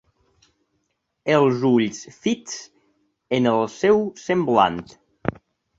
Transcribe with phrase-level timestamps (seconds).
[1.35, 2.57] Els ulls fits
[3.41, 4.87] en el seu semblant.